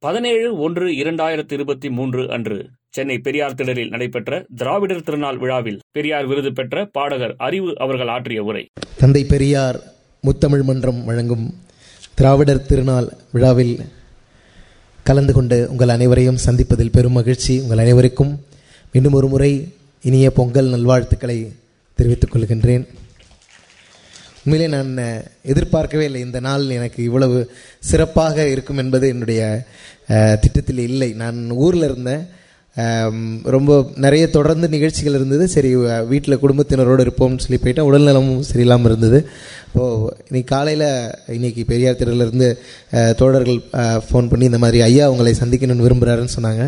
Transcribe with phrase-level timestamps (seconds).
[0.00, 2.56] பதினேழு ஒன்று இரண்டாயிரத்தி இருபத்தி மூன்று அன்று
[2.90, 8.62] சென்னை பெரியார் திடலில் நடைபெற்ற திராவிடர் திருநாள் விழாவில் பெரியார் விருது பெற்ற பாடகர் அறிவு அவர்கள் ஆற்றிய உரை.
[8.98, 9.78] தந்தை பெரியார்
[10.24, 11.54] முத்தமிழ் மன்றம் வழங்கும்
[12.14, 13.74] திராவிடர் திருநாள் விழாவில்
[15.02, 17.60] கலந்து கொண்டு உங்கள் அனைவரையும் சந்திப்பதில் பெரும் மகிழ்ச்சி.
[17.60, 18.32] உங்கள் அனைவருக்கும்
[18.92, 19.52] மீண்டும் ஒரு முறை
[20.02, 21.38] இனிய பொங்கல் நல்வாழ்த்துக்களை
[21.98, 22.86] தெரிவித்துக் கொள்கின்றேன்.
[24.44, 24.90] உண்மையிலே நான்
[25.52, 26.20] எதிர்பார்க்கவே இல்லை.
[26.26, 27.38] இந்த நாள் எனக்கு இவ்வளவு
[27.90, 29.42] சிறப்பாக இருக்கும் என்பது என்னுடைய
[30.42, 31.10] திட்டத்தில் இல்லை.
[31.22, 32.24] நான் ஊரில் இருந்தேன்.
[33.54, 33.70] ரொம்ப
[34.04, 35.44] நிறைய தொடர்ந்து நிகழ்ச்சிகள் இருந்தது.
[35.54, 35.70] சரி
[36.10, 37.88] வீட்டில் குடும்பத்தினரோடு இருப்போம்னு சொல்லி போயிட்டேன்.
[37.90, 39.18] உடல்நலமும் சரியில்லாமல் இருந்தது.
[39.68, 40.86] இப்போது இன்னைக்கு காலையில்
[41.36, 42.48] இன்னைக்கு பெரியார் திடலிருந்து
[43.20, 43.60] தோழர்கள்
[44.06, 46.64] ஃபோன் பண்ணி இந்த மாதிரி ஐயா உங்களை சந்திக்கணும்னு விரும்புகிறாருன்னு சொன்னாங்க.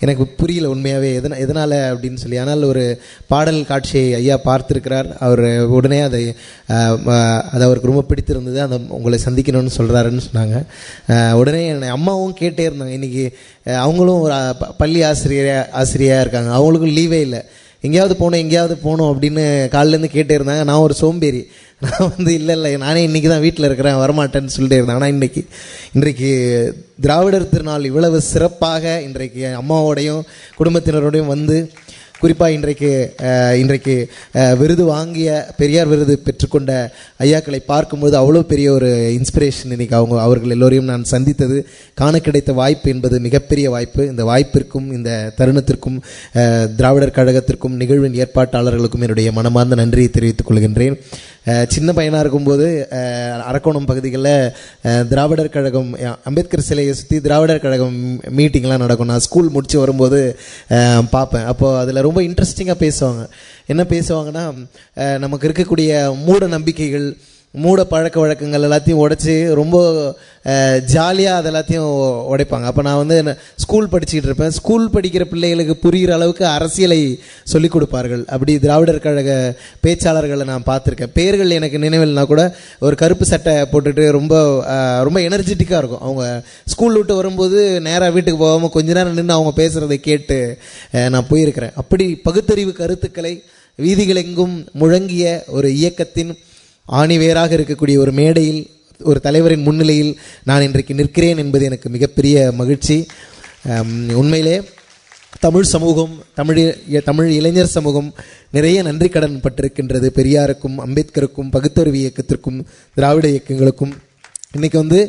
[0.00, 2.36] எனக்கு புரியல உண்மையாகவே எதனா எதனால் அப்படின்னு சொல்லி.
[2.36, 5.12] ஆனால் ஒரு பாடல் காட்சியை ஐயா பார்த்துருக்கிறார்.
[5.18, 6.34] அவர் உடனே அதை
[6.66, 8.60] அது அவருக்கு ரொம்ப பிடித்திருந்தது.
[8.60, 11.32] அந்த உங்களை சந்திக்கணும்னு சொல்கிறாருன்னு சொன்னாங்க.
[11.32, 12.86] உடனே என்னை அம்மாவும் கேட்டே இருந்தாங்க.
[12.86, 16.56] இன்னைக்கு அவங்களும் ஒரு ப- பள்ளி ஆசிரியர் ஆசிரியராக இருக்காங்க.
[16.56, 17.44] அவங்களுக்கும் லீவே இல்லை.
[17.84, 19.42] எங்கேயாவது போகணும் எங்கேயாவது போகணும் அப்படின்னு
[19.74, 20.64] காலிலேருந்து கேட்டே இருந்தாங்க.
[20.64, 21.42] நான் ஒரு சோம்பேறி.
[21.84, 25.42] நான் வந்து இல்லை இல்லை நானே இன்றைக்கி தான் வீட்டில் இருக்கிறேன் வரமாட்டேன்னு சொல்லிட்டே இருந்தேன் ஆனால் இன்றைக்கி
[25.92, 26.30] இன்றைக்கு
[27.00, 30.20] திராவிடர் திருநாள் இவ்வளவு சிறப்பாக இன்றைக்கு அம்மாவோடையும்
[30.58, 31.56] குடும்பத்தினரோடையும் வந்து
[32.22, 32.90] குறிப்பாக இன்றைக்கு
[33.62, 33.94] இன்றைக்கு
[34.60, 35.28] விருது வாங்கிய
[35.60, 36.72] பெரியார் விருது பெற்றுக்கொண்ட
[37.26, 41.58] ஐயாக்களை பார்க்கும்போது அவ்வளோ பெரிய ஒரு இன்ஸ்பிரேஷன் இன்னைக்கு அவங்க அவர்கள் எல்லோரையும் நான் சந்தித்தது.
[42.00, 44.02] காண கிடைத்த வாய்ப்பு என்பது மிகப்பெரிய வாய்ப்பு.
[44.12, 45.10] இந்த வாய்ப்பிற்கும் இந்த
[45.40, 45.98] தருணத்திற்கும்
[46.78, 50.96] திராவிடர் கழகத்திற்கும் நிகழ்வின் ஏற்பாட்டாளர்களுக்கும் என்னுடைய மனமார்ந்த நன்றியை தெரிவித்துக் கொள்கின்றேன்.
[51.74, 52.66] சின்ன பையனாக இருக்கும்போது
[53.50, 55.90] அரக்கோணம் பகுதிகளில் திராவிடர் கழகம்
[56.28, 57.96] அம்பேத்கர் சிலையை சுற்றி திராவிடர் கழகம்
[58.38, 59.10] மீட்டிங்லாம் நடக்கும்.
[59.12, 60.20] நான் ஸ்கூல் முடித்து வரும்போது
[61.14, 61.46] பார்ப்பேன்.
[61.52, 63.24] அப்போது அதில் ரொம்ப இன்ட்ரெஸ்டிங்காக பேசுவாங்க.
[63.66, 64.44] என்ன பேசுவாங்கன்னா
[65.18, 65.90] நமக்கு இருக்கக்கூடிய
[66.26, 67.08] மூட நம்பிக்கைகள்
[67.52, 70.14] மூட பழக்க வழக்கங்கள் எல்லாத்தையும் உடைச்சி ரொம்ப
[70.86, 72.62] ஜாலியாக அது எல்லாத்தையும் உடைப்பாங்க.
[72.62, 74.50] அப்போ நான் வந்து என்ன- ஸ்கூல் படிச்சுக்கிட்டு இருப்பேன்.
[74.50, 78.24] ஸ்கூல் படிக்கிற பிள்ளைகளுக்கு புரிகிற அளவுக்கு அரசியலை சொல்லிக் கொடுப்பார்கள்.
[78.26, 79.54] அப்படி திராவிடர் கழக
[79.86, 81.10] பேச்சாளர்களை நான் பார்த்துருக்கேன்.
[81.12, 84.54] பேர்கள் எனக்கு நினைவில்னா கூட ஒரு கருப்பு சட்டை போட்டுட்டு ரொம்ப
[85.02, 86.00] ரொம்ப எனர்ஜெட்டிக்காக இருக்கும்.
[86.00, 90.58] அவங்க ஸ்கூல் விட்டு வரும்போது நேராக வீட்டுக்கு போகாமல் கொஞ்ச நேரம் நின்று அவங்க பேசுகிறதை கேட்டு
[90.90, 91.72] நான் போயிருக்கிறேன்.
[91.74, 93.42] அப்படி பகுத்தறிவு கருத்துக்களை
[93.82, 96.38] வீதிகளெங்கும் முழங்கிய ஒரு இயக்கத்தின்
[96.90, 98.60] ஆணிவேராக இருக்கக்கூடிய ஒரு மேடையில்
[99.04, 100.12] ஒரு தலைவரின் முன்னிலையில்
[100.44, 103.06] நான் இன்றைக்கு நிற்கிறேன் என்பது எனக்கு மிகப்பெரிய மகிழ்ச்சி.
[104.20, 104.56] உண்மையிலே
[105.40, 106.60] தமிழ் சமூகம் தமிழ்
[107.04, 108.14] தமிழ் இளைஞர் சமூகம்
[108.50, 112.60] நிறைய நன்றி கடன் பட்டிருக்கின்றது பெரியாருக்கும் அம்பேத்கருக்கும் பகுத்தறிவு இயக்கத்திற்கும்
[112.94, 113.92] திராவிட இயக்கங்களுக்கும்.
[114.56, 115.00] இன்றைக்கி வந்து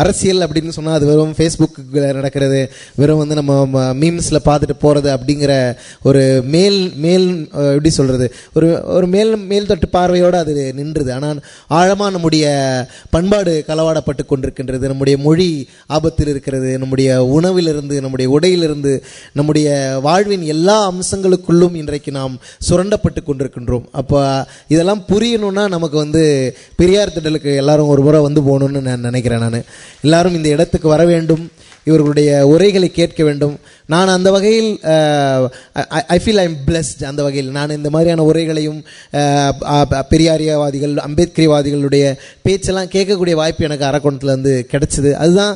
[0.00, 2.60] அரசியல் அப்படின்னு சொன்னால் அது வெறும் ஃபேஸ்புக்கில் நடக்கிறது
[3.00, 5.52] வெறும் வந்து நம்ம மீம்ஸில் பார்த்துட்டு போகிறது அப்படிங்கிற
[6.08, 6.22] ஒரு
[6.54, 7.26] மேல் மேல்
[7.74, 8.26] எப்படி சொல்கிறது
[8.56, 11.10] ஒரு ஒரு மேல் மேல் தொட்டு பார்வையோடு அது நின்றுது.
[11.18, 11.40] ஆனால்
[11.78, 12.46] ஆழமாக நம்முடைய
[13.14, 15.48] பண்பாடு களவாடப்பட்டு கொண்டிருக்கின்றது நம்முடைய மொழி
[15.98, 18.94] ஆபத்தில் இருக்கிறது நம்முடைய உணவிலிருந்து நம்முடைய உடையிலிருந்து
[19.40, 19.68] நம்முடைய
[20.08, 22.34] வாழ்வின் எல்லா அம்சங்களுக்குள்ளும் இன்றைக்கு நாம்
[22.68, 23.86] சுரண்டப்பட்டு கொண்டிருக்கின்றோம்.
[24.00, 24.20] அப்போ
[24.74, 26.24] இதெல்லாம் புரியணும்னா நமக்கு வந்து
[26.80, 29.24] பெரியார் திடலுக்கு எல்லாரும் ஒரு முறை வந்து போகணும்னு நான் நினைக்கிறேன்.
[29.34, 29.62] நான்.
[30.02, 31.50] எல்லாரும் இந்த இடத்துக்கு வர வேண்டும்.
[31.84, 33.58] இவர்களுடைய உரைகளை கேட்க வேண்டும்.
[33.92, 34.70] நான் அந்த வகையில்
[36.14, 37.50] ஐ ஃபீல் ஐம் பிளஸ்ட் அந்த வகையில்.
[37.56, 38.80] நான் இந்த மாதிரியான உரைகளையும்
[40.12, 42.04] பெரியாரியவாதிகள் அம்பேத்கரிவாதிகளுடைய
[42.46, 44.54] பேச்செல்லாம் கேட்கக்கூடிய வாய்ப்பு எனக்கு அரக்கோணத்தில் வந்து
[45.24, 45.54] அதுதான்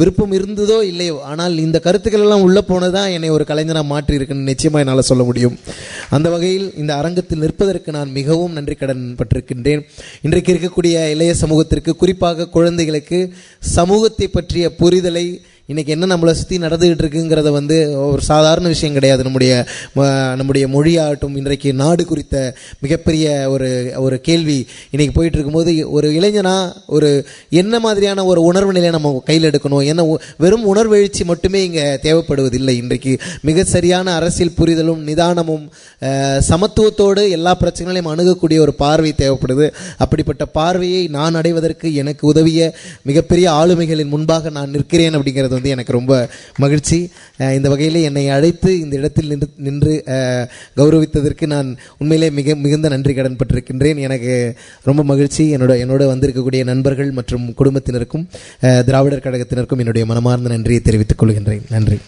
[0.00, 4.50] விருப்பம் இருந்ததோ இல்லையோ ஆனால் இந்த கருத்துக்கள் எல்லாம் உள்ளே போனது தான் என்னை ஒரு கலைஞனாக மாற்றி இருக்குன்னு
[4.52, 5.58] நிச்சயமாக என்னால் சொல்ல முடியும்.
[6.16, 9.82] அந்த வகையில் இந்த அரங்கத்தில் நிற்பதற்கு நான் மிகவும் நன்றி கடன் பட்டிருக்கின்றேன்.
[10.26, 13.20] இன்றைக்கு இருக்கக்கூடிய இளைய சமூகத்திற்கு குறிப்பாக குழந்தைகளுக்கு
[13.76, 15.26] சமூகத்தை பற்றிய புரிதலை
[15.70, 17.76] இன்னைக்கு என்ன நம்மளை சுற்றி நடந்துகிட்டு இருக்குங்கிறத வந்து
[18.10, 19.22] ஒரு சாதாரண விஷயம் கிடையாது.
[19.26, 19.52] நம்முடைய
[20.40, 22.34] நம்முடைய மொழியாகட்டும் இன்றைக்கு நாடு குறித்த
[22.84, 23.68] மிகப்பெரிய ஒரு
[24.04, 24.58] ஒரு கேள்வி.
[24.92, 26.54] இன்னைக்கு போயிட்டு இருக்கும்போது ஒரு இளைஞனா
[26.96, 27.08] ஒரு
[27.62, 29.82] என்ன மாதிரியான ஒரு உணர்வு நிலையை நம்ம கையில் எடுக்கணும்?
[29.92, 30.04] என்ன
[30.44, 32.74] வெறும் உணர்வெழுச்சி மட்டுமே இங்கே தேவைப்படுவதில்லை.
[32.82, 33.14] இன்றைக்கு
[33.50, 35.66] மிக சரியான அரசியல் புரிதலும் நிதானமும்
[36.50, 39.68] சமத்துவத்தோடு எல்லா பிரச்சனைகளையும் அணுகக்கூடிய ஒரு பார்வை தேவைப்படுது.
[40.04, 42.70] அப்படிப்பட்ட பார்வையை நான் அடைவதற்கு எனக்கு உதவிய
[43.10, 46.12] மிகப்பெரிய ஆளுமைகளின் முன்பாக நான் நிற்கிறேன் அப்படிங்கிறது வந்து எனக்கு ரொம்ப
[46.64, 46.98] மகிழ்ச்சி.
[47.56, 49.94] இந்த வகையில் என்னை அழைத்து இந்த இடத்தில் நின்று நின்று
[50.76, 54.02] கௌரவித்ததற்கு நான் உண்மையிலே மிக மிகுந்த நன்றி கடன் பட்டிருக்கின்றேன்.
[54.08, 54.32] எனக்கு
[54.90, 55.44] ரொம்ப மகிழ்ச்சி.
[55.56, 58.26] என்னோட என்னோட வந்திருக்கக்கூடிய நண்பர்கள் மற்றும் குடும்பத்தினருக்கும்
[58.88, 61.62] திராவிடர் கழகத்தினருக்கும் என்னுடைய மனமார்ந்த நன்றியை தெரிவித்துக் கொள்கின்றேன்.
[61.70, 61.98] நன்றி.